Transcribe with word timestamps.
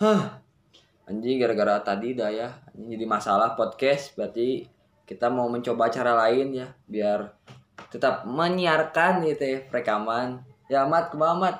Hah. 0.00 0.40
Anjing 1.04 1.36
gara-gara 1.36 1.76
tadi 1.84 2.16
dah 2.16 2.32
ya. 2.32 2.48
Anjing 2.72 2.96
jadi 2.96 3.04
masalah 3.04 3.52
podcast 3.52 4.16
berarti 4.16 4.64
kita 5.04 5.28
mau 5.28 5.44
mencoba 5.52 5.92
cara 5.92 6.16
lain 6.16 6.56
ya 6.56 6.72
biar 6.88 7.28
tetap 7.92 8.24
menyiarkan 8.24 9.20
gitu 9.28 9.44
ya 9.44 9.58
rekaman. 9.68 10.40
Ya 10.72 10.88
Mat, 10.88 11.12
kumaha 11.12 11.36
Mat? 11.36 11.56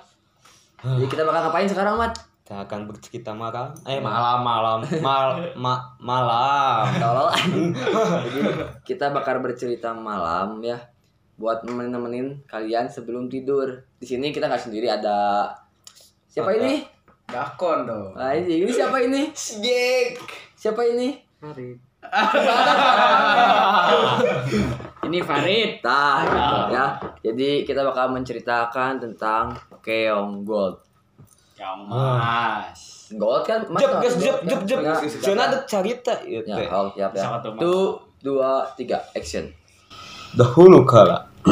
Jadi 0.81 1.05
kita 1.13 1.29
bakal 1.29 1.53
ngapain 1.53 1.69
sekarang 1.69 2.01
Mat? 2.01 2.17
Kita 2.41 2.65
akan 2.65 2.89
bercerita 2.89 3.37
malam. 3.37 3.77
Eh 3.85 4.01
malam 4.01 4.41
malam 4.41 4.79
mal 5.05 5.37
ma, 5.61 5.77
malam. 6.01 6.89
Tolol. 7.05 7.29
Jadi 8.25 8.41
kita 8.89 9.13
bakal 9.13 9.45
bercerita 9.45 9.93
malam 9.93 10.65
ya 10.65 10.81
buat 11.37 11.61
nemenin 11.69 12.41
kalian 12.49 12.89
sebelum 12.89 13.29
tidur. 13.29 13.85
Di 14.01 14.09
sini 14.09 14.33
kita 14.33 14.49
nggak 14.49 14.65
sendiri 14.65 14.89
ada 14.89 15.53
siapa 16.25 16.57
Ada. 16.57 16.65
ini? 16.65 17.00
Dakon 17.31 17.87
dong. 17.87 18.11
Anjing, 18.19 18.67
ini 18.67 18.73
siapa 18.75 18.99
ini? 19.03 19.31
Sgek. 19.31 20.19
Siapa 20.59 20.83
ini? 20.85 21.09
Farid. 21.41 21.79
Ini 25.11 25.19
Farid. 25.25 25.81
Nah, 25.83 26.23
gitu 26.23 26.57
ya. 26.71 26.87
Jadi 27.25 27.65
kita 27.65 27.81
bakal 27.83 28.13
menceritakan 28.13 29.01
tentang 29.01 29.57
Keong 29.81 30.45
Gold. 30.45 30.77
Yang 31.61 31.79
mas. 31.89 32.81
Gold 33.11 33.43
kan 33.45 33.61
Mas 33.69 33.83
Jep 33.83 33.93
gas 34.01 34.15
jep 34.17 34.37
jep 34.47 34.61
jep. 34.65 34.79
Ya, 34.81 34.95
Jangan 35.03 35.45
ada 35.51 35.59
cerita 35.67 36.15
ya. 36.25 36.41
Ya, 36.47 36.57
oh, 36.73 36.89
siap 36.95 37.13
ya. 37.13 37.23
Sangat 37.27 37.41
teman. 37.45 37.59
Satu, 37.61 37.77
dua, 38.23 38.51
tiga, 38.79 39.03
action. 39.13 39.51
Dahulu 40.39 40.87
kala 40.87 41.27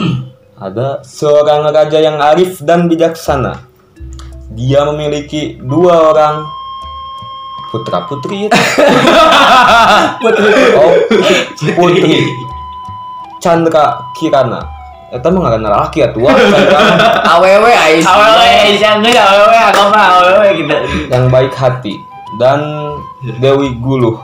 ada 0.66 1.02
seorang 1.05 1.69
raja 1.69 1.98
yang 2.00 2.16
arif 2.22 2.62
dan 2.64 2.88
bijaksana. 2.88 3.67
Dia 4.59 4.83
memiliki 4.91 5.55
dua 5.62 6.11
orang 6.11 6.43
putra 7.71 8.03
putri. 8.11 8.51
putri. 10.23 10.50
Oh, 10.75 10.92
putri. 11.78 12.27
Chandra 13.39 14.03
Kirana. 14.19 14.59
Eta 15.15 15.31
mah 15.31 15.47
ngaranna 15.47 15.70
laki 15.70 16.03
atuh. 16.03 16.27
Chandra 16.27 16.81
AWW 17.39 17.67
Ais. 17.70 18.03
Awewe, 18.03 18.77
jangan 18.83 19.06
nggak 19.06 19.27
awewe, 19.31 19.59
aku 19.70 19.83
mah 19.95 20.06
awewe 20.20 20.48
gitu. 20.59 20.75
yang 21.06 21.31
baik 21.31 21.55
hati 21.55 21.95
dan 22.43 22.61
Dewi 23.39 23.78
Guluh 23.78 24.19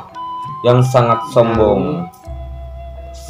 yang 0.67 0.83
sangat 0.83 1.23
sombong. 1.31 2.11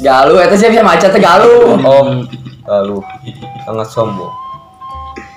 Galuh 0.01 0.41
eta 0.41 0.57
sih 0.57 0.73
bisa 0.73 0.81
maca 0.81 1.05
teh 1.05 1.21
galuh. 1.21 1.77
Om 1.77 2.25
lalu 2.65 2.97
sangat 3.63 3.87
sombong. 3.93 4.33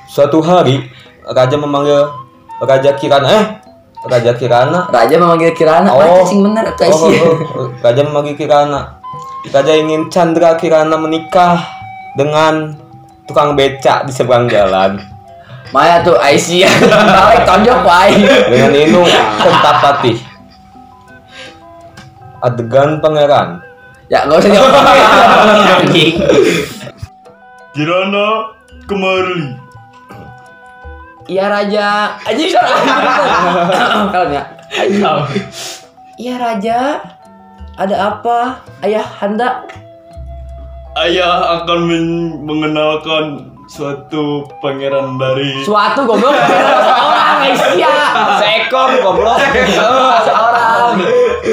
Suatu 0.08 0.40
hari 0.40 0.80
raja 1.28 1.56
memanggil 1.56 2.08
Raja 2.58 2.90
Kirana 2.96 3.28
eh 3.28 3.44
Raja 4.06 4.32
Kirana 4.34 4.86
Raja 4.88 5.14
memanggil 5.18 5.52
Kirana, 5.54 5.90
Oh. 5.90 6.22
oh. 6.22 6.26
sing 6.26 6.40
bener 6.42 6.70
Oh, 6.86 6.86
oh, 6.86 7.08
oh. 7.10 7.68
Raja 7.82 8.02
memanggil 8.06 8.38
Kirana. 8.38 8.98
Raja 9.50 9.72
ingin 9.74 10.10
Chandra 10.10 10.54
Kirana 10.58 10.98
menikah 10.98 11.62
dengan 12.18 12.74
tukang 13.26 13.54
becak 13.54 14.06
di 14.06 14.12
seberang 14.14 14.50
jalan 14.50 14.98
Maya 15.68 16.00
tuh 16.00 16.16
Aisyah. 16.16 16.72
Balik 17.28 17.44
tonjok 17.44 17.80
wae. 17.84 18.16
dengan 18.48 18.72
Inu 18.72 19.02
Kentapati. 19.36 20.12
Adegan 22.40 23.04
pangeran 23.04 23.60
Ya, 24.08 24.24
enggak 24.24 24.40
usah 24.40 24.50
jawab. 24.56 24.72
Anjing. 25.84 26.16
Kirana 27.76 28.26
kemari. 28.88 29.67
Iya 31.28 31.44
Raja. 31.46 32.16
Anjing 32.24 32.50
Kalau 34.12 34.28
ya. 34.32 34.42
Iya 36.16 36.34
Raja. 36.36 36.78
Ada 37.76 37.96
apa? 38.10 38.58
Ayah 38.80 39.04
Handa. 39.04 39.62
Ayah 40.96 41.62
akan 41.62 41.78
men- 41.84 42.40
mengenalkan 42.42 43.24
suatu 43.68 44.48
pangeran 44.58 45.14
dari 45.14 45.62
Suatu 45.62 46.02
goblok. 46.02 46.32
Seorang 46.32 47.36
Aisyah. 47.44 48.08
seekor 48.40 48.90
goblok 48.98 49.38
Seorang. 50.26 50.92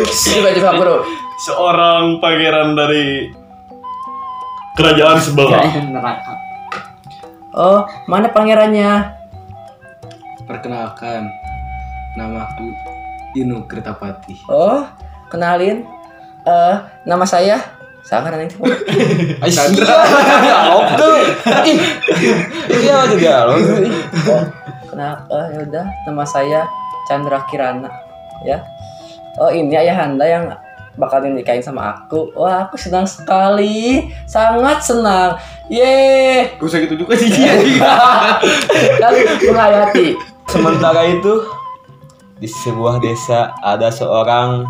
Coba 0.07 0.49
coba 0.55 0.71
bro. 0.73 0.95
seorang 1.37 2.03
pangeran 2.17 2.73
dari 2.73 3.27
kerajaan 4.73 5.19
sebelah. 5.19 5.61
Neraka. 5.83 6.33
Oh, 7.51 7.83
mana 8.07 8.31
pangerannya? 8.31 9.13
Perkenalkan, 10.45 11.29
namaku 12.15 12.69
Inu 13.35 13.65
Kertapati. 13.65 14.45
Oh, 14.47 14.85
kenalin. 15.29 15.83
Eh, 16.45 16.75
nama 17.09 17.25
saya 17.25 17.75
Sangat 18.05 18.37
nanti. 18.37 18.53
Oke. 18.61 18.69
Ih. 21.65 21.79
Iya 22.69 23.09
lo. 23.49 23.57
Oh, 23.57 24.43
kenapa? 24.85 25.37
Ya 25.49 25.59
udah, 25.65 25.85
nama 26.05 26.21
saya 26.21 26.69
Chandra 27.09 27.41
Kirana. 27.49 27.89
Ya. 28.45 28.61
Oh, 29.41 29.49
ini 29.49 29.73
ayahanda 29.73 30.21
yang 30.21 30.53
bakal 31.01 31.25
dinikahin 31.25 31.65
sama 31.65 31.97
aku. 31.97 32.29
Wah, 32.37 32.69
aku 32.69 32.77
senang 32.77 33.09
sekali. 33.09 34.13
Sangat 34.29 34.85
senang. 34.85 35.41
Yeay. 35.65 36.61
Gak 36.61 36.65
usah 36.69 36.79
gitu 36.85 37.01
juga 37.01 37.17
sih. 37.17 37.33
Kali 39.01 39.19
menghayati. 39.49 40.34
Sementara 40.49 41.01
itu 41.09 41.41
di 42.37 42.45
sebuah 42.45 43.01
desa 43.01 43.55
ada 43.63 43.89
seorang 43.89 44.67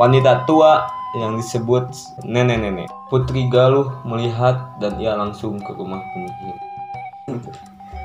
wanita 0.00 0.48
tua 0.48 0.88
yang 1.14 1.38
disebut 1.38 1.86
nenek-nenek. 2.26 2.90
Putri 3.12 3.46
Galuh 3.46 3.86
melihat 4.02 4.74
dan 4.82 4.98
ia 4.98 5.14
langsung 5.14 5.62
ke 5.62 5.70
rumah 5.76 6.02
penyihir. 6.10 6.56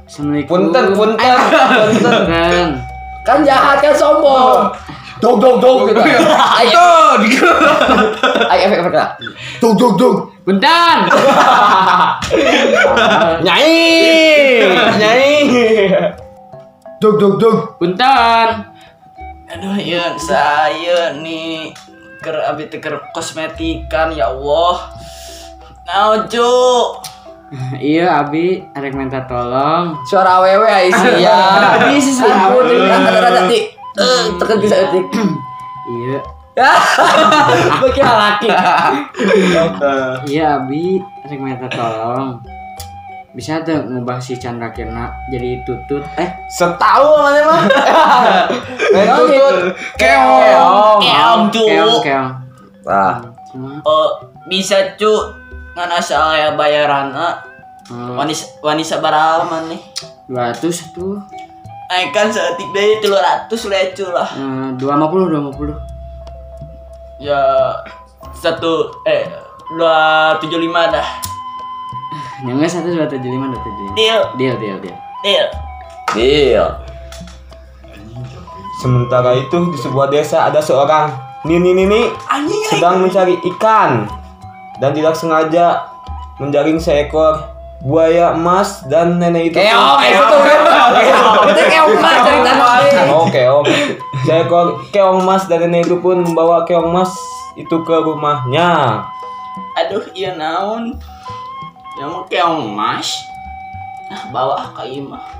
Assalamualaikum. 0.05 0.69
Punten, 0.69 0.85
punten, 0.93 1.17
punten. 1.17 2.13
Kan. 2.29 2.69
Kan 3.25 3.45
jahat 3.45 3.77
kan 3.81 3.93
sombong. 3.93 4.73
Dog 5.19 5.43
dog 5.43 5.59
dog 5.59 5.91
gitu. 5.91 5.99
Ayo. 6.63 7.19
Ayo 8.47 8.61
efek 8.69 8.79
efek 8.87 8.95
lah. 8.95 9.09
Dog 9.59 9.75
dog 9.75 9.99
dog. 9.99 10.15
Punten. 10.47 10.97
Nyai, 13.45 13.75
nyai. 14.95 15.27
Dog 16.99 17.15
dog 17.15 17.39
dog. 17.39 17.57
Punten. 17.79 18.47
Aduh, 19.49 19.79
ya 19.79 20.13
saya 20.19 21.15
nih 21.15 21.71
ker 22.19 22.35
abi 22.43 22.67
teu 22.67 22.83
keur 22.83 22.99
kosmetikan 23.15 24.11
ya 24.11 24.27
Allah. 24.29 24.91
Nah, 25.87 26.27
Cuk. 26.27 26.87
Iya, 27.81 28.21
Abi, 28.21 28.61
arek 28.77 28.93
minta 28.93 29.25
tolong. 29.25 29.97
Suara 30.05 30.37
awewe 30.37 30.69
Aisyah. 30.69 31.89
Bisa 31.89 32.21
sih, 32.21 32.29
Ampun, 32.29 32.61
awewe. 32.61 32.85
rada-rada 32.85 33.49
di. 33.49 33.73
Eh, 33.97 34.23
tekan 34.37 34.61
bisa 34.61 34.77
etik. 34.77 35.01
Iya. 35.89 36.19
Bagi 37.81 38.01
laki. 38.05 38.49
Iya, 40.29 40.61
Abi, 40.61 41.01
arek 41.25 41.39
minta 41.41 41.65
tolong. 41.73 42.37
Bisa 43.39 43.63
tuh 43.63 43.87
ngubah 43.87 44.19
si 44.19 44.35
Chandra 44.35 44.67
Kirna 44.75 45.15
jadi 45.31 45.63
tutut. 45.63 46.03
Eh, 46.19 46.27
Setahu 46.51 47.23
mana 47.23 47.39
mah. 47.47 47.63
Tutut. 48.91 49.71
keong. 49.95 50.99
Keong. 50.99 51.43
Keong, 51.55 52.01
keong. 52.03 52.31
Cuma, 53.47 53.79
Oh, 53.87 54.19
bisa. 54.51 54.75
Ngan 55.71 55.87
asal 55.95 56.35
ya 56.35 56.51
bayaran 56.59 57.15
eh, 57.15 57.35
Wanis 58.19 58.59
wanisa 58.59 58.99
man 58.99 59.71
nih. 59.71 59.79
200 60.27 60.91
tuh. 60.91 61.15
Naik 61.87 62.11
kan 62.11 62.27
seetik 62.27 62.67
deh 62.75 62.99
300 62.99 63.47
lecu 63.71 64.03
lah. 64.11 64.27
Eh, 64.35 64.75
250, 64.75 65.31
250. 65.31 67.23
Ya 67.23 67.71
satu 68.35 68.91
eh 69.07 69.31
275 69.79 70.91
dah. 70.91 71.07
Yang 72.43 72.55
enggak 72.55 72.71
satu 72.71 72.87
dua 72.95 73.07
tujuh 73.11 73.29
lima 73.29 73.45
dua 73.51 73.59
tujuh 73.59 73.83
lima. 73.83 73.95
Deal, 73.99 74.21
Deal, 74.39 74.55
deal, 74.55 74.77
deal. 74.79 74.97
deal. 75.23 75.47
deal. 76.15 76.67
Sementara 78.79 79.35
itu 79.35 79.57
di 79.75 79.77
sebuah 79.77 80.07
desa 80.07 80.47
ada 80.47 80.63
seorang 80.63 81.11
nini 81.43 81.75
nini 81.75 82.07
Anjing 82.31 82.63
sedang 82.71 83.03
mencari 83.03 83.35
ikan 83.55 84.07
dan 84.79 84.95
tidak 84.95 85.15
sengaja 85.19 85.83
menjaring 86.39 86.79
seekor 86.79 87.43
buaya 87.83 88.35
emas 88.35 88.83
dan 88.87 89.19
nenek 89.19 89.51
itu 89.51 89.59
Keong, 89.59 89.99
itu 90.03 90.23
tuh. 90.23 90.41
Itu 91.47 91.63
keong 91.67 91.91
mas 91.99 92.19
cerita 92.23 92.51
Oke 93.19 93.43
oke. 93.47 93.75
Seekor 94.23 94.67
keong 94.91 95.27
emas 95.27 95.43
dan 95.51 95.67
nenek 95.67 95.87
itu 95.87 95.99
pun 95.99 96.23
membawa 96.23 96.63
keong 96.63 96.91
emas 96.91 97.11
itu 97.59 97.75
ke 97.83 97.95
rumahnya. 97.99 99.03
Aduh, 99.75 100.03
iya 100.15 100.39
naon. 100.39 100.95
Ya 101.99 102.07
mau 102.07 102.23
keong 102.31 102.79
mas. 102.79 103.27
Nah, 104.07 104.31
bawa 104.31 104.71
ka 104.71 104.87
ieu 104.87 105.03
mah. 105.03 105.39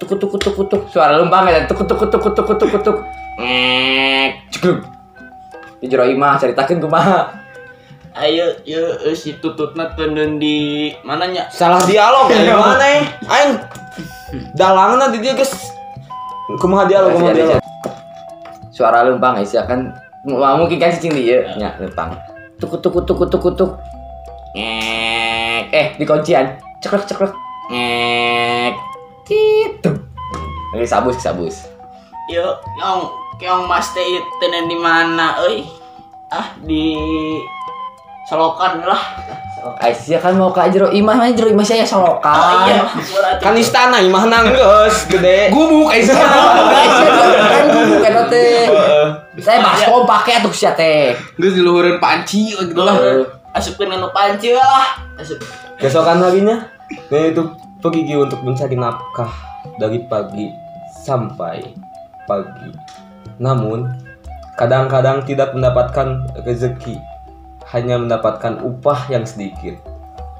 tuk 0.00 0.16
tuk 0.16 0.42
tuk 0.42 0.66
tuk 0.66 0.82
suara 0.90 1.20
lempang 1.22 1.46
ya 1.46 1.68
tuk 1.68 1.86
tuk 1.86 2.02
tuk 2.02 2.18
tuk 2.18 2.34
tuk 2.34 2.50
tuk 2.56 2.82
tuk 2.82 2.98
cukup 4.50 4.76
jero 5.84 6.04
imah 6.08 6.40
ceritakan 6.40 6.82
kumaha 6.82 7.36
Ayo, 8.10 8.58
yo 8.66 9.14
si 9.14 9.38
tututna 9.38 9.94
tenden 9.94 10.42
di 10.42 10.90
mananya? 11.06 11.46
Salah 11.46 11.78
dialog 11.86 12.26
ya 12.26 12.58
mana 12.58 12.86
eh? 12.90 13.06
Aing 13.30 13.50
dalangna 14.58 15.14
di 15.14 15.22
dia 15.22 15.38
geus 15.38 15.54
kumaha 16.58 16.90
dialog 16.90 17.14
kumaha 17.14 17.30
dialog. 17.36 17.62
suara 18.74 19.06
lempang 19.06 19.38
ya 19.46 19.62
kan 19.62 19.94
mau 20.26 20.58
mungkin 20.58 20.82
kan 20.82 20.90
cicing 20.90 21.14
dia 21.14 21.54
ya. 21.54 21.70
Lempang 21.78 22.18
tuk 22.58 22.82
tuk 22.82 22.98
tuk 23.06 23.30
tuk 23.30 23.46
tuk 23.54 23.70
ngek. 24.56 25.62
Eh 25.70 25.86
di 25.98 26.04
kuncian 26.06 26.58
cekrek 26.82 27.04
cekrek 27.06 27.32
ngek. 27.70 28.74
Gitu. 29.26 29.90
Lagi 30.74 30.86
sabus 30.86 31.16
sabus. 31.22 31.56
Yo, 32.30 32.58
yang 32.78 33.10
yang 33.42 33.66
mas 33.66 33.90
teh 33.90 34.06
tenen 34.38 34.70
di 34.70 34.78
mana 34.78 35.38
euy? 35.42 35.66
Ah, 36.30 36.54
di 36.62 36.94
Solokan 38.30 38.86
lah. 38.86 39.02
Aisyah 39.82 40.22
kan 40.22 40.38
mau 40.38 40.54
ke 40.54 40.62
jero 40.70 40.86
imah 40.86 41.18
mah 41.18 41.34
jero 41.34 41.50
imah 41.50 41.66
saya 41.66 41.82
solokan. 41.82 42.30
Oh 42.30 42.54
iya. 42.70 42.86
Kan 43.42 43.58
istana 43.58 43.98
imah 43.98 44.30
nanggeus 44.30 45.10
gede. 45.10 45.50
gubuk 45.50 45.90
Aisyah 45.90 46.14
kan 46.14 47.64
gubuk 47.74 47.98
kan 48.06 48.30
teh 48.30 48.70
saya 49.42 49.58
baskom 49.66 50.06
pakai 50.06 50.38
atuh 50.38 50.54
sia 50.54 50.70
teh 50.78 51.10
Geus 51.34 51.58
di 51.58 51.62
luhureun 51.66 51.98
panci 51.98 52.54
gitu 52.54 52.78
lah. 52.78 52.94
Asupkeun 53.56 53.90
anu 53.90 54.08
panci 54.14 54.54
lah. 54.54 55.00
Asup. 55.18 55.42
Keesokan 55.80 56.22
harinya, 56.22 56.68
Nenek 57.08 57.34
itu 57.34 57.42
pergi 57.80 58.14
untuk 58.14 58.44
mencari 58.44 58.76
nafkah 58.76 59.32
dari 59.80 60.04
pagi 60.06 60.52
sampai 61.02 61.72
pagi. 62.28 62.70
Namun, 63.40 63.88
kadang-kadang 64.60 65.24
tidak 65.24 65.56
mendapatkan 65.56 66.28
rezeki, 66.44 67.00
hanya 67.72 67.96
mendapatkan 67.96 68.60
upah 68.60 69.08
yang 69.08 69.24
sedikit. 69.24 69.78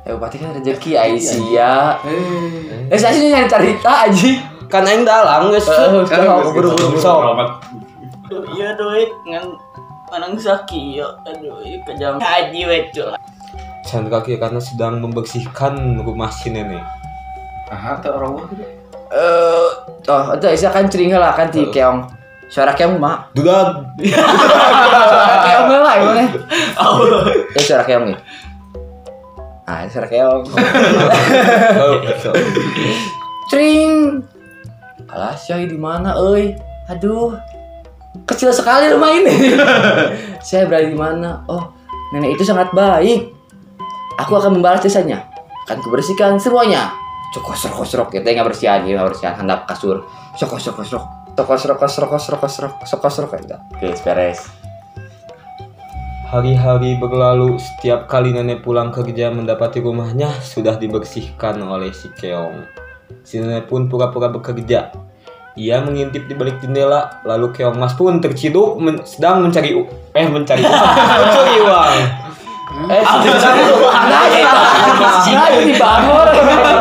ya 0.00 0.16
berarti 0.16 0.40
kan 0.40 0.56
rezeki 0.56 0.96
Aisyah 0.96 2.00
eh 2.88 2.96
saya 2.96 3.12
sih 3.12 3.28
nyari 3.28 3.44
cerita 3.52 4.08
aja 4.08 4.32
Kan 4.70 4.86
aing 4.86 5.02
dalang 5.02 5.50
geus. 5.50 5.66
Eh, 5.66 6.06
sok, 6.06 6.54
buru-buru 6.54 6.94
Sok. 6.94 7.20
Iya 8.54 8.78
duit 8.78 9.10
ngan 9.26 9.42
manang 10.10 10.34
saki 10.36 10.98
yo. 10.98 11.08
Aduh, 11.24 11.62
ieu 11.62 11.78
kejam 11.86 12.18
haji 12.18 12.90
cuy. 12.90 13.14
Chandra 13.86 14.20
kaki 14.20 14.36
karena 14.36 14.60
sedang 14.60 15.00
membersihkan 15.00 16.02
rumah 16.04 16.28
si 16.28 16.50
nenek. 16.52 16.82
Ah, 17.70 17.96
teu 18.02 18.10
orang 18.10 18.50
eh 19.10 19.68
oh 20.06 20.24
itu 20.38 20.46
Aisyah 20.46 20.70
kan 20.70 20.86
cering 20.86 21.10
lah 21.18 21.34
kan 21.34 21.50
ti 21.50 21.66
keong 21.74 22.06
suara 22.46 22.70
keong 22.78 22.98
mah 23.02 23.26
Dudag. 23.34 23.82
suara 24.06 25.36
keong 25.42 25.66
lah 25.70 25.94
gimana 25.98 26.22
eh 27.58 27.62
suara 27.66 27.82
keong 27.82 28.04
nih 28.14 28.18
ah 29.66 29.82
suara 29.90 30.06
keong 30.06 30.42
Oh. 31.80 31.94
Cring. 33.50 34.22
Alah, 35.10 35.34
di 35.34 35.74
mana, 35.74 36.14
euy? 36.14 36.54
Aduh. 36.86 37.34
Kecil 38.26 38.50
sekali 38.50 38.90
rumah 38.90 39.14
ini. 39.14 39.54
Saya 40.46 40.66
berada 40.66 40.86
di 40.86 40.98
mana? 40.98 41.46
Oh, 41.46 41.70
nenek 42.10 42.34
itu 42.34 42.42
sangat 42.42 42.74
baik. 42.74 43.30
Aku 44.18 44.34
akan 44.34 44.58
membalas 44.58 44.82
jasanya. 44.82 45.30
Akan 45.66 45.78
kubersihkan 45.78 46.34
semuanya. 46.42 46.90
Cokos 47.30 47.70
rokos 47.70 47.94
rok 47.94 48.10
kita 48.10 48.26
nggak 48.34 48.50
bersihan, 48.50 48.82
nggak 48.82 49.14
bersihan 49.14 49.38
handap 49.38 49.62
kasur. 49.70 50.02
Sokos 50.34 50.66
rokos 50.66 50.90
rok. 50.90 51.06
Sokos 51.38 51.62
rokos 51.70 51.94
rokos 52.02 52.24
rokos 52.26 52.54
rok. 52.58 52.74
Sokos 52.82 53.16
rok 53.22 53.32
enggak. 53.38 53.60
Oke, 53.78 53.94
beres. 54.02 54.42
Hari-hari 56.30 56.94
berlalu, 56.98 57.58
setiap 57.58 58.06
kali 58.06 58.30
nenek 58.30 58.62
pulang 58.62 58.94
kerja 58.94 59.34
mendapati 59.34 59.82
rumahnya 59.82 60.30
sudah 60.42 60.78
dibersihkan 60.78 61.58
oleh 61.58 61.90
si 61.94 62.10
Keong. 62.14 62.66
Si 63.22 63.38
nenek 63.38 63.70
pun 63.70 63.90
pura-pura 63.90 64.30
bekerja. 64.30 65.09
Ia 65.52 65.82
mengintip 65.82 66.24
di 66.24 66.34
balik 66.34 66.58
jendela, 66.58 67.20
lalu 67.22 67.50
Keong 67.52 67.74
Mas 67.74 67.92
pun 67.92 68.18
terciduk 68.18 68.78
men- 68.78 69.02
sedang 69.02 69.42
mencari 69.42 69.74
u- 69.74 69.84
eh 70.12 70.24
mencari 70.24 70.62
uang. 70.62 70.94
mencuri 71.20 71.56
uang. 71.60 71.92
Eh, 72.86 73.02
sedang 73.02 73.56
Nah, 75.30 75.46
itu 75.48 75.60
dibangun. 75.66 76.28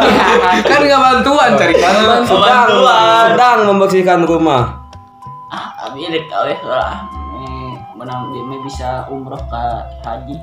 Kan 0.69 0.79
enggak 0.79 1.01
bantuan 1.01 1.49
cari 1.55 1.73
kanan. 1.75 2.21
sedang, 2.23 2.67
sedang 3.25 3.59
membersihkan 3.65 4.21
rumah. 4.23 4.85
Ah, 5.49 5.89
abi 5.89 6.05
rek 6.05 6.29
awe 6.29 6.53
lah. 6.63 7.09
Eh, 7.35 7.69
menang 7.95 8.29
dia 8.29 8.59
bisa 8.61 8.89
umroh 9.09 9.41
ke 9.41 9.63
haji. 10.03 10.37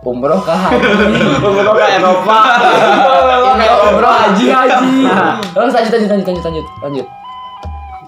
Umroh 0.00 0.40
ke 0.40 0.50
haji. 0.50 0.90
Umroh 1.38 1.74
ke 1.74 1.86
Eropa. 1.92 2.40
Umroh 3.84 4.14
haji 4.18 4.44
haji. 4.48 4.96
Terus 5.46 5.72
lanjut 5.72 5.92
lanjut 5.92 6.08
lanjut 6.24 6.42
lanjut 6.42 6.66
lanjut 6.82 7.06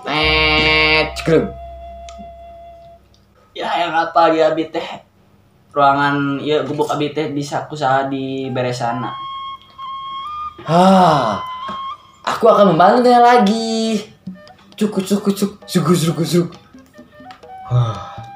Eh, 0.06 1.02
cekrem. 1.18 1.50
Ya 3.56 3.72
yang 3.82 3.92
apa 3.96 4.30
dia 4.30 4.54
abi 4.54 4.70
teh 4.70 4.84
ruangan 5.74 6.38
ya 6.40 6.62
gubuk 6.62 6.86
abi 6.86 7.10
teh 7.10 7.34
bisa 7.34 7.66
kusaha 7.66 8.06
di 8.06 8.48
beresana. 8.54 9.10
Ah, 10.62 11.42
aku 12.22 12.46
akan 12.46 12.74
membantunya 12.74 13.18
lagi. 13.18 13.98
Cukup 14.76 15.02
cukup 15.02 15.32
cukup 15.34 15.58
cukup 15.66 15.96
cukup 15.96 16.26
cukup. 16.26 16.58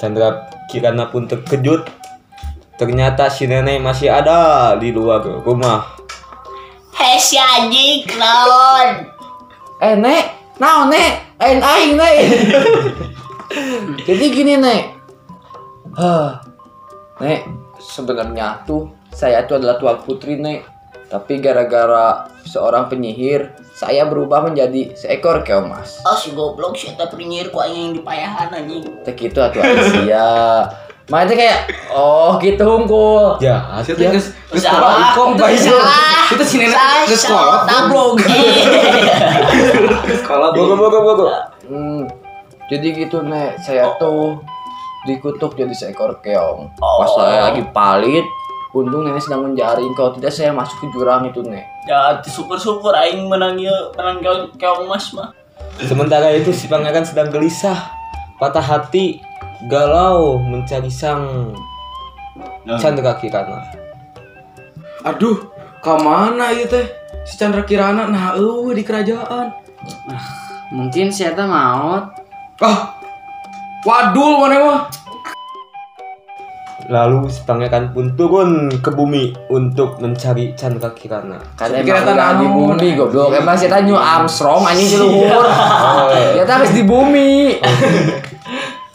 Chandra 0.03 0.51
Kirana 0.67 1.07
pun 1.07 1.29
terkejut. 1.31 1.87
Ternyata 2.81 3.29
si 3.29 3.45
nenek 3.45 3.79
masih 3.79 4.09
ada 4.09 4.73
di 4.81 4.89
luar 4.89 5.21
rumah. 5.21 5.85
Hei 6.97 7.21
si 7.21 7.37
anjing 7.37 8.09
naon? 8.17 9.05
Eh 9.85 9.97
nek, 10.01 10.57
naon 10.57 10.89
nek, 10.89 11.30
aing 11.41 11.61
aing 11.65 11.93
nek. 11.97 12.17
Jadi 14.05 14.25
gini 14.31 14.55
nek. 14.61 14.83
Hah, 15.97 16.45
nek 17.19 17.49
sebenarnya 17.81 18.63
tuh 18.69 18.93
saya 19.11 19.43
tuh 19.49 19.59
adalah 19.59 19.81
tuan 19.81 19.99
putri 20.05 20.37
nek. 20.37 20.69
Tapi 21.11 21.43
gara-gara 21.43 22.31
seorang 22.47 22.87
penyihir, 22.87 23.51
saya 23.75 24.07
berubah 24.07 24.47
menjadi 24.47 24.95
seekor 24.95 25.43
keong 25.43 25.67
mas. 25.67 25.99
Oh 26.07 26.15
si 26.15 26.31
goblok 26.31 26.79
si 26.79 26.87
eta 26.87 27.11
penyihir 27.11 27.51
aing 27.51 27.75
yang 27.91 27.93
dipayahan 27.99 28.49
anjing. 28.55 28.87
Tek 29.03 29.19
itu 29.19 29.43
atuh 29.43 29.59
Aisyah. 29.59 30.90
Makanya 31.11 31.35
kayak 31.35 31.59
oh 31.91 32.39
gitu 32.39 32.63
hungkul. 32.63 33.35
Ya, 33.43 33.59
Itu 33.83 33.99
ya. 33.99 34.15
Salah. 34.55 34.79
kolot 34.79 34.99
ikom 35.11 35.31
bae. 35.35 35.59
Itu 36.31 36.45
si 36.47 36.57
nenek 36.63 36.79
kolot. 37.27 37.61
Tablog. 37.67 38.15
Geus 40.07 40.23
kolot. 40.23 40.53
Bogo 40.55 40.75
bogo 40.79 40.99
bogo. 41.03 41.25
Hmm, 41.67 42.07
jadi 42.67 42.87
gitu 42.95 43.23
nek, 43.23 43.59
saya 43.59 43.91
tuh 43.99 44.39
dikutuk 45.03 45.55
jadi 45.55 45.71
seekor 45.73 46.19
keong. 46.21 46.71
Pas 46.79 47.11
Oh. 47.11 47.19
saya 47.19 47.51
lagi 47.51 47.63
palit, 47.71 48.27
untung 48.71 49.03
nenek 49.03 49.23
sedang 49.23 49.47
menjaring. 49.47 49.91
Kalau 49.95 50.15
tidak 50.15 50.31
saya 50.31 50.55
masuk 50.55 50.79
ke 50.79 50.87
jurang 50.91 51.27
itu 51.27 51.43
nek. 51.43 51.67
Ya 51.87 52.23
syukur-syukur 52.23 52.95
aing 52.95 53.27
menang 53.27 53.59
ieu 53.59 53.75
menang 53.95 54.23
keong 54.23 54.43
keong 54.55 54.87
mas 54.87 55.11
mah. 55.11 55.35
Sementara 55.81 56.31
itu 56.31 56.53
si 56.53 56.67
pangeran 56.67 57.03
sedang 57.03 57.33
gelisah, 57.33 57.89
patah 58.37 58.61
hati, 58.61 59.19
galau 59.69 60.41
mencari 60.41 60.89
sang 60.89 61.53
Chandra 62.81 63.19
Kirana. 63.21 63.61
Aduh, 65.05 65.37
ka 65.85 66.01
mana 66.01 66.53
ieu 66.55 66.65
teh? 66.65 66.87
Si 67.29 67.37
Chandra 67.37 67.67
Kirana 67.67 68.09
nah 68.09 68.33
eueuh 68.37 68.73
di 68.73 68.81
kerajaan. 68.81 69.53
Mungkin 70.73 71.13
saya 71.13 71.37
teh 71.37 71.45
maut. 71.45 72.09
Ah. 72.63 72.97
Wadul 73.85 74.45
mana 74.45 74.57
mah? 74.61 74.81
Lalu 76.91 77.31
si 77.33 77.41
pangeran 77.47 77.95
pun 77.95 78.13
turun 78.19 78.69
ke 78.81 78.93
bumi 78.93 79.33
untuk 79.53 80.01
mencari 80.01 80.57
Chandra 80.57 80.93
Kirana. 80.97 81.41
Kan 81.57 81.77
emang 81.77 82.01
eta 82.01 82.13
udah 82.13 82.31
di 82.41 82.47
bumi 82.49 82.89
goblok. 82.97 83.29
Emang 83.37 83.57
saya 83.57 83.81
tanya 83.81 83.97
Armstrong 83.97 84.65
anjing 84.65 84.89
di 84.89 84.97
luhur. 84.97 85.45
Ya 86.39 86.45
harus 86.49 86.73
di 86.73 86.83
bumi. 86.85 87.61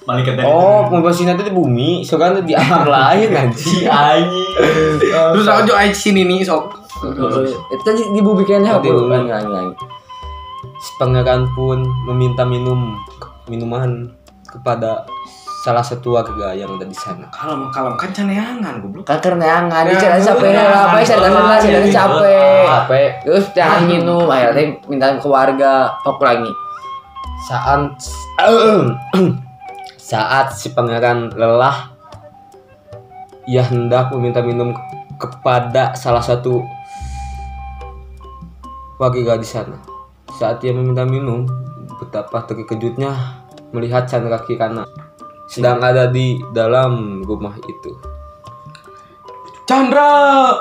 Malaikat 0.05 0.33
dari 0.35 0.45
Oh, 0.45 0.85
pembersihnya 0.85 1.33
itu 1.33 1.49
di 1.49 1.53
bumi, 1.53 1.89
soalnya 2.01 2.39
di 2.39 2.53
alam 2.53 2.85
lain 2.95 3.29
nanti. 3.29 3.89
Terus 5.09 5.45
aja 5.45 5.73
aing 5.75 5.93
sini 5.93 6.23
nih 6.23 6.45
sok. 6.45 6.69
Itu 7.03 7.81
tadi 7.83 8.01
di 8.13 8.21
bumi 8.21 8.41
kayaknya 8.41 8.77
Di 8.77 8.89
apa? 8.89 8.95
bumi. 8.95 9.25
Kan 9.25 9.45
kan. 9.45 9.67
Si 10.75 10.91
pangeran 10.95 11.49
pun 11.51 11.81
meminta 12.05 12.45
minum 12.45 12.93
minuman 13.45 14.05
kepada 14.45 15.05
salah 15.61 15.81
satu 15.81 16.13
warga 16.13 16.53
yang 16.53 16.69
ada 16.71 16.85
di 16.85 16.93
sana. 16.93 17.25
Kalem 17.29 17.73
kalem 17.73 17.97
kan 17.97 18.13
caneangan 18.13 18.77
goblok. 18.79 19.01
kan 19.03 19.17
kerenangan 19.17 19.83
di 19.83 19.91
Ya, 19.91 19.99
cerita 19.99 20.37
capek 20.37 20.49
ya. 20.53 20.61
lah 20.61 20.81
apa 20.85 20.97
cerita 21.01 21.27
cerita 21.27 21.57
cerita 21.59 21.89
capek 21.91 22.61
Capek 22.63 23.09
terus 23.25 23.45
jangan 23.51 23.81
minum 23.83 24.29
akhirnya 24.29 24.63
minta 24.85 25.17
ke 25.17 25.25
warga 25.25 25.89
pok 26.05 26.21
lagi 26.21 26.51
saat 27.43 27.81
saat 30.05 30.53
si 30.53 30.69
pangeran 30.69 31.33
lelah 31.33 31.89
ia 33.49 33.65
hendak 33.65 34.13
meminta 34.13 34.45
minum 34.45 34.69
kepada 35.17 35.97
salah 35.97 36.21
satu 36.21 36.61
warga 39.01 39.33
di 39.33 39.47
sana. 39.47 39.81
Saat 40.37 40.61
ia 40.61 40.77
meminta 40.77 41.01
minum, 41.09 41.49
betapa 41.97 42.45
terkejutnya 42.45 43.41
melihat 43.73 44.05
Chandra 44.05 44.37
Kirana 44.45 44.85
sedang 45.49 45.81
ada 45.81 46.05
di 46.05 46.37
dalam 46.53 47.25
rumah 47.25 47.57
itu. 47.57 47.91
Chandra. 49.65 50.53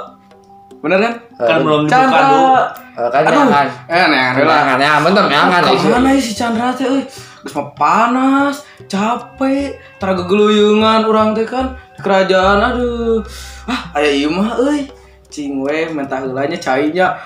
Bener 0.81 0.99
kan? 1.01 1.15
Kan 1.37 1.59
belum 1.65 1.81
dibuka 1.85 1.93
Chandra. 1.93 2.21
dulu. 2.25 2.49
Eh, 2.95 3.09
kan 3.11 3.23
Aduh. 3.27 3.33
jangan 3.35 3.67
Eh, 3.91 4.07
neangan 4.07 4.45
lah. 4.47 4.55
jangan 4.55 4.79
ya 4.79 4.93
bener 5.03 5.25
jangan 5.27 5.61
Ke 5.67 5.89
mana 5.91 6.09
ya 6.15 6.21
si 6.23 6.33
Chandra 6.33 6.67
teh 6.73 6.87
euy? 6.87 7.03
Geus 7.45 7.61
mah 7.61 7.77
panas, 7.77 8.65
capek, 8.89 9.77
tara 10.01 10.17
gegeluyungan 10.17 11.05
urang 11.05 11.37
teh 11.37 11.45
kan 11.45 11.77
di 11.93 12.01
kerajaan 12.01 12.73
aduh. 12.73 13.21
Ah, 13.69 14.01
aya 14.01 14.17
ieu 14.17 14.33
mah 14.33 14.57
euy. 14.65 14.89
Cing 15.29 15.61
we 15.61 15.85
mentah 15.93 16.25
heulanya 16.25 16.57
cainya. 16.57 17.21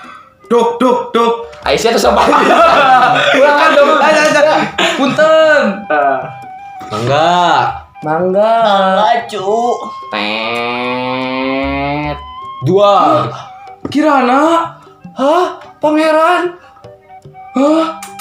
Dok, 0.51 0.75
dok, 0.75 1.15
dok. 1.15 1.47
Aisyah 1.63 1.95
tuh 1.95 2.03
sopan 2.03 2.27
pulang 3.31 3.55
kan 3.55 3.69
dong 3.79 3.95
Aja, 4.11 4.21
aja. 4.27 4.59
Punten. 4.99 5.87
Ah. 5.87 6.19
Mangga. 6.91 7.39
mangga 8.03 8.55
Laju. 8.99 9.55
tet 10.11 10.19
Dua. 12.67 13.23
Kirana. 13.87 14.75
hah 15.15 15.63
pangeran 15.79 16.59
Hah? 17.55 18.18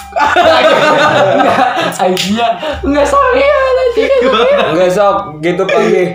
Aisyah 1.98 2.50
nggak 2.84 3.06
saya 3.06 3.58
lagi 3.74 4.02
Enggak 4.74 4.90
sok 4.94 5.16
gitu 5.42 5.62
panggih. 5.66 6.14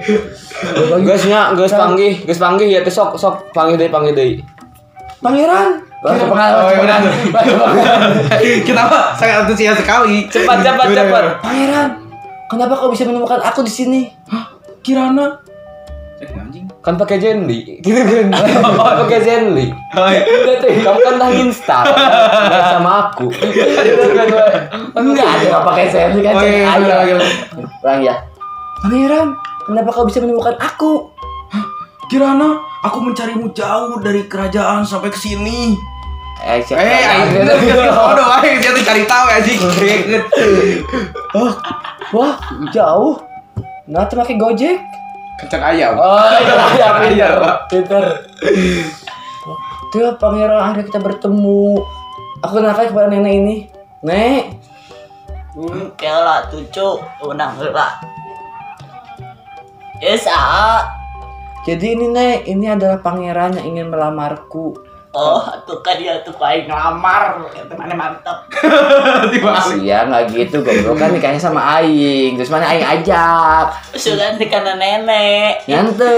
Gasnya, 1.04 1.52
gas 1.58 1.74
panggih, 1.76 2.14
gas 2.24 2.40
panggih 2.40 2.68
ya 2.72 2.80
teh 2.86 2.94
sok 2.94 3.20
sok 3.20 3.52
panggih 3.52 3.76
deui 3.76 3.92
panggih 3.92 4.14
deui. 4.16 4.36
pangeran 5.24 5.84
Oh, 6.04 6.12
pengalaman 6.12 7.00
Kenapa? 8.68 9.16
Sangat 9.16 9.48
antusias 9.48 9.80
sekali. 9.80 10.28
Cepat 10.28 10.60
cepat 10.60 10.92
cepat. 10.92 11.24
Pangeran, 11.40 11.90
kenapa 12.52 12.76
kau 12.76 12.92
bisa 12.92 13.08
menemukan 13.08 13.40
aku 13.40 13.64
di 13.64 13.72
sini? 13.72 14.02
Kirana. 14.84 15.40
Eh, 16.20 16.28
anjing. 16.28 16.63
Kan 16.84 17.00
pakai 17.00 17.16
Zenly. 17.16 17.80
Gitu 17.80 17.96
kan. 17.96 18.28
pakai 19.08 19.20
Zenly. 19.24 19.72
Udah 19.72 20.56
tuh, 20.60 20.68
kamu 20.84 21.00
kan 21.00 21.14
dah 21.16 21.30
instal. 21.32 21.84
Nggak 21.88 22.64
sama 22.76 22.92
aku. 23.08 23.32
Kan. 23.32 23.48
Enggak 25.00 25.28
ada 25.32 25.46
yang 25.48 25.64
pakai 25.64 25.86
sensi 25.88 26.20
kan 26.20 26.36
Oh, 26.36 26.44
iya, 26.44 26.68
aja. 26.68 26.84
iya, 26.84 26.98
iya. 27.08 27.16
Ulang 27.80 28.00
ya. 28.04 28.16
Pangeran, 28.84 29.28
kenapa 29.64 29.90
kau 29.96 30.04
bisa 30.04 30.20
menemukan 30.20 30.60
aku? 30.60 31.08
Kirana, 32.12 32.60
aku 32.84 33.00
mencarimu 33.00 33.56
jauh 33.56 33.96
dari 34.04 34.28
kerajaan 34.28 34.84
sampai 34.84 35.08
ke 35.08 35.16
sini. 35.16 35.80
Eh, 36.44 36.60
Eh, 36.60 37.04
aing 37.08 37.48
bodoh 37.88 38.28
aing 38.44 38.60
dia 38.60 38.76
tuh 38.76 38.84
cari 38.84 39.08
tahu 39.08 39.26
anjing. 39.32 39.60
Wah, 42.12 42.36
jauh. 42.76 43.24
Nah, 43.88 44.04
pakai 44.04 44.36
Gojek. 44.36 44.84
Kencang 45.44 45.64
ayam. 45.76 45.94
Oh, 46.00 46.24
iya, 46.40 46.56
pinter, 47.04 47.12
Iya. 47.12 47.30
pinter. 47.72 48.04
Tuh, 49.92 50.16
pangeran 50.16 50.56
akhirnya 50.58 50.88
kita 50.88 51.00
bertemu. 51.04 51.84
Aku 52.42 52.54
kenalkan 52.56 52.88
kepada 52.90 53.12
nenek 53.12 53.34
ini. 53.36 53.56
Nek, 54.04 54.44
Hmm, 55.54 55.94
kela 55.94 56.50
tucu 56.50 56.98
unang 57.22 57.54
heula. 57.62 57.94
Esa. 60.02 60.82
jadi 61.64 61.94
ini 61.94 62.10
Nek, 62.10 62.38
ini 62.44 62.66
adalah 62.68 63.00
pangeran 63.00 63.56
yang 63.62 63.68
ingin 63.70 63.88
melamarku. 63.88 64.74
Oh, 65.14 65.46
tuh 65.70 65.78
kan 65.86 66.02
dia 66.02 66.26
tuh 66.26 66.34
paling 66.34 66.66
ngelamar. 66.66 67.38
Itu 67.54 67.78
mana 67.78 67.94
mantap. 67.94 68.50
Iya, 69.78 70.10
nggak 70.10 70.34
gitu, 70.34 70.66
goblok 70.66 70.98
kan 70.98 71.14
nikahnya 71.14 71.38
sama 71.38 71.62
Aing. 71.78 72.34
Terus 72.34 72.50
mana 72.50 72.66
Aing 72.74 72.82
ajak? 72.82 73.94
Sudah 73.94 74.34
di 74.42 74.50
kanan 74.50 74.82
nenek. 74.82 75.70
Nyante. 75.70 76.18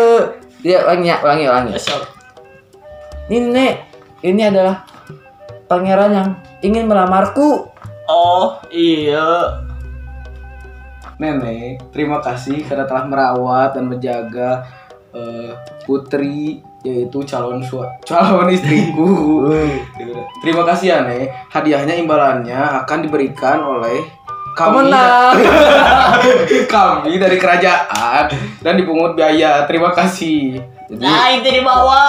Iya, 0.64 0.88
ulangi, 0.88 1.12
ulangi, 1.12 1.46
ulangi. 1.46 1.72
Ini 3.28 3.38
Nek, 3.52 3.76
ini 4.24 4.42
adalah 4.48 4.88
pangeran 5.68 6.12
yang 6.16 6.30
ingin 6.64 6.88
melamarku. 6.88 7.68
Oh, 8.08 8.64
iya. 8.72 9.60
Nenek, 11.20 11.84
terima 11.92 12.24
kasih 12.24 12.64
karena 12.64 12.88
telah 12.88 13.06
merawat 13.12 13.76
dan 13.76 13.92
menjaga 13.92 14.68
eh, 15.12 15.52
putri 15.84 16.64
yaitu 16.86 17.26
calon 17.26 17.58
sua 17.66 17.90
calon 18.06 18.46
istriku. 18.54 19.42
terima 20.46 20.62
kasih 20.62 20.94
ya, 20.94 20.98
Nek. 21.02 21.50
Hadiahnya 21.50 21.98
imbalannya 21.98 22.86
akan 22.86 23.00
diberikan 23.02 23.58
oleh 23.58 24.06
kami 24.56 24.88
kami 26.72 27.20
dari 27.20 27.36
kerajaan 27.36 28.32
dan 28.62 28.74
dipungut 28.78 29.18
biaya. 29.18 29.66
Terima 29.66 29.92
kasih. 29.92 30.62
Jadi, 30.88 31.02
Nah, 31.02 31.34
itu 31.34 31.50
dibawa. 31.50 32.06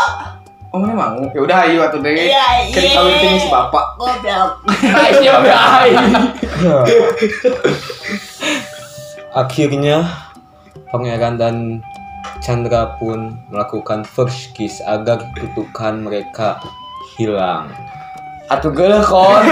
Oh, 0.70 0.78
mana 0.78 0.92
mau? 0.92 1.24
Ya 1.32 1.40
udah 1.40 1.58
ayo 1.64 1.80
atuh 1.88 2.04
deh. 2.04 2.12
Iya, 2.12 2.68
Kan 2.68 2.82
iya. 2.84 2.94
kawin 3.00 3.14
teh 3.16 3.30
si 3.40 3.48
bapak. 3.48 3.86
Goblok. 3.96 4.50
Aisyah 4.68 5.34
udah 5.40 5.58
Aing. 5.80 5.96
Akhirnya 9.32 9.96
pangeran 10.92 11.34
dan 11.40 11.54
Chandra 12.40 12.94
pun 12.98 13.34
melakukan 13.50 14.06
first 14.06 14.54
kiss 14.54 14.78
agar 14.84 15.18
kutukan 15.34 16.00
mereka 16.00 16.60
hilang. 17.16 17.70
Atuh 18.46 18.70
geuleuh 18.70 19.02
kon. 19.02 19.42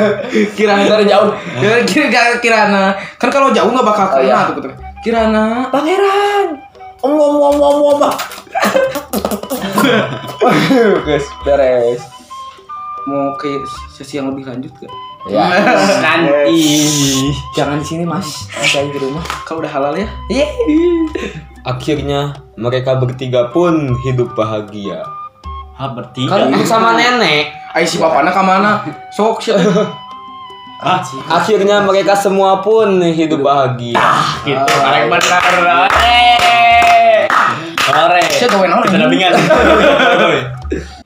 Kirana 0.56 0.84
Dari 0.84 1.08
jauh. 1.08 1.32
Kira 1.88 2.36
Kirana. 2.44 2.92
Kan 3.16 3.32
kalau 3.32 3.48
jauh 3.56 3.72
nggak 3.72 3.86
bakal 3.88 4.06
Oh, 4.12 4.20
kena 4.20 4.28
iya. 4.28 4.40
tuh. 4.52 4.68
Kirana. 5.00 5.72
Pangeran. 5.72 6.60
Om 7.00 7.12
om 7.16 7.36
om 7.40 7.56
om 7.60 7.78
om. 8.04 8.12
Guys, 11.04 11.24
beres. 11.44 12.02
Mau 13.04 13.36
ke 13.36 13.48
sesi 13.92 14.16
yang 14.16 14.32
lebih 14.32 14.48
lanjut 14.48 14.72
gak? 14.80 14.92
Ya. 15.28 15.44
Nanti. 16.04 16.60
Jangan 17.52 17.80
di 17.80 17.86
sini, 17.86 18.04
Mas. 18.04 18.48
Saya 18.64 18.88
di 18.88 18.96
rumah. 19.00 19.24
Kalau 19.44 19.60
udah 19.64 19.72
halal 19.72 19.96
ya. 19.96 20.08
Iya. 20.28 20.48
Akhirnya 21.64 22.36
mereka 22.60 23.00
bertiga 23.00 23.48
pun 23.48 23.96
hidup 24.04 24.36
bahagia. 24.36 25.00
Ah, 25.80 25.96
bertiga. 25.96 26.52
Kan 26.52 26.60
sama 26.60 26.92
nenek. 26.92 27.56
Ayo 27.72 27.88
si 27.88 27.96
bapaknya 27.96 28.36
ke 28.36 28.42
mana? 28.44 28.84
Sok 29.10 29.40
sih. 29.40 29.56
Ah, 30.84 31.00
Akhirnya 31.40 31.80
mereka 31.80 32.12
semua 32.12 32.60
pun 32.60 33.00
hidup 33.00 33.40
bahagia. 33.40 33.96
gitu. 34.44 34.68
Karek 34.68 35.08
bener. 35.08 35.40
Eh. 35.96 37.24
Ore. 37.88 38.20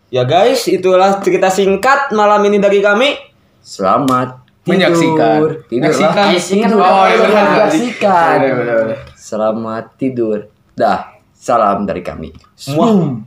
Ya 0.09 0.25
guys, 0.27 0.67
itulah 0.67 1.23
cerita 1.23 1.47
singkat 1.47 2.11
malam 2.11 2.43
ini 2.49 2.59
dari 2.59 2.83
kami. 2.83 3.15
Selamat 3.63 4.43
tidur. 4.67 4.75
Menyaksikan. 4.75 5.39
Tidur 5.69 5.93
Menyaksikan. 5.95 6.69
Oh, 6.75 7.05
iya 7.07 7.17
benar. 7.23 7.47
Menyaksikan. 7.71 8.37
Selamat 9.29 9.93
tidur. 10.01 10.49
Dah. 10.73 11.21
Salam 11.37 11.85
dari 11.85 12.01
kami. 12.01 12.33
Semua. 12.57 13.21